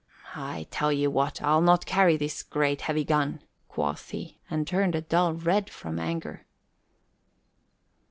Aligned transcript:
"I 0.35 0.65
tell 0.71 0.91
ye 0.91 1.05
what, 1.05 1.43
I'll 1.43 1.61
not 1.61 1.85
carry 1.85 2.17
this 2.17 2.41
great 2.41 2.81
heavy 2.81 3.03
gun," 3.03 3.39
quoth 3.69 4.09
he, 4.09 4.39
and 4.49 4.65
turned 4.65 4.95
a 4.95 5.01
dull 5.01 5.35
red 5.35 5.69
from 5.69 5.99
anger. 5.99 6.47